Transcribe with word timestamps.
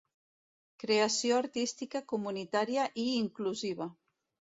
Creació 0.83 1.35
artística 1.41 2.01
comunitària 2.13 2.87
i 3.05 3.05
inclusiva. 3.19 3.89